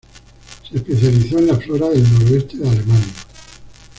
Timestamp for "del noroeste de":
1.89-2.67